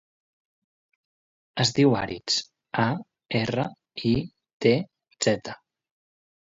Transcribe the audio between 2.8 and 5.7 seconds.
a, erra, i, te, zeta.